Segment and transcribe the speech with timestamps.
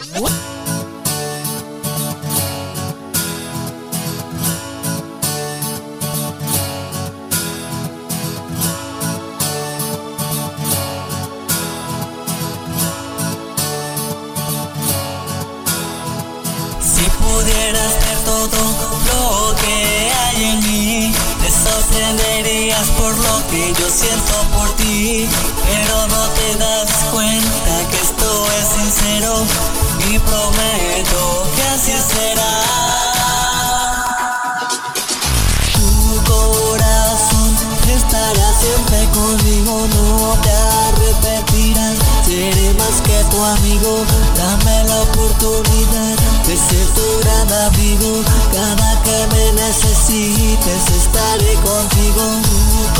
[0.00, 0.06] Si
[17.18, 18.46] pudieras ver todo
[19.04, 21.12] lo que hay en mí,
[21.42, 25.28] te sorprenderías por lo que yo siento por ti.
[25.66, 29.44] Pero no te das cuenta que esto es sincero
[30.12, 32.52] y prometo que así será.
[35.72, 37.54] Tu corazón
[37.86, 41.96] estará siempre conmigo, no te arrepentirás.
[42.26, 44.04] Seré más que tu amigo,
[44.36, 48.24] dame la oportunidad de ser tu gran amigo.
[48.52, 52.99] Cada que me necesites estaré contigo.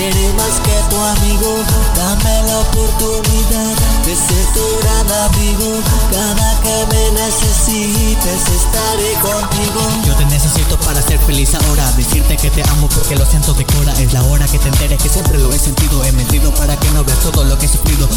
[0.00, 1.56] Seré más que tu amigo,
[1.94, 5.78] dame la oportunidad de ser tu gran amigo.
[6.10, 9.80] Cada que me necesites estaré contigo.
[10.06, 13.64] Yo te necesito para ser feliz ahora Decirte que te amo porque lo siento de
[13.66, 16.78] cora Es la hora que te enteres que siempre lo he sentido He mentido para
[16.78, 18.08] que no veas todo lo que he sufrido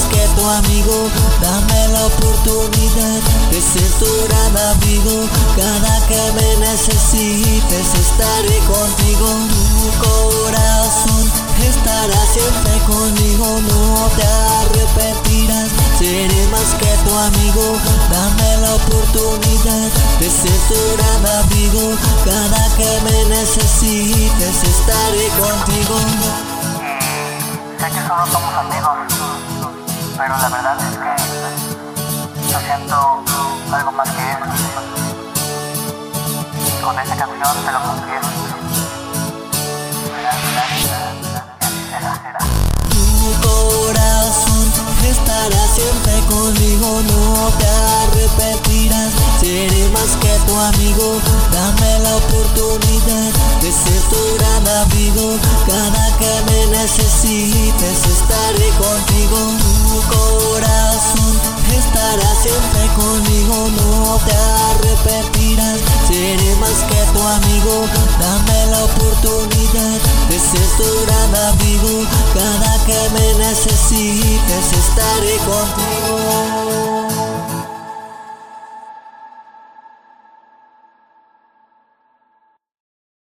[0.00, 3.20] más que tu amigo, dame la oportunidad
[3.50, 5.28] de ser tu gran amigo.
[5.56, 9.28] Cada que me necesites estaré contigo.
[9.80, 11.32] Tu corazón
[11.68, 14.26] estará siempre conmigo, no te
[14.62, 15.68] arrepentirás.
[15.98, 17.76] Seré más que tu amigo,
[18.10, 19.88] dame la oportunidad
[20.20, 21.96] de ser tu gran amigo.
[22.24, 25.96] Cada que me necesites estaré contigo.
[27.78, 29.19] Sé que solo somos amigos,
[30.20, 33.24] pero la verdad es que yo siento
[33.72, 34.44] algo más que eso.
[36.84, 38.28] Con esta canción te lo confieso.
[42.90, 44.66] Tu corazón
[45.08, 47.66] estará siempre conmigo, no te
[48.04, 49.12] arrepentirás.
[49.40, 51.18] Seré más que tu amigo,
[51.50, 53.32] dame la oportunidad
[53.62, 55.38] de ser tu gran amigo.
[55.66, 59.59] Cada que me necesites estaré contigo.
[64.26, 64.34] Te
[64.70, 65.80] arrepentirás.
[66.06, 67.86] Seré más que tu amigo,
[68.18, 69.98] dame la oportunidad
[70.28, 72.06] de ser tu gran amigo.
[72.34, 76.89] Cada que me necesites estaré contigo.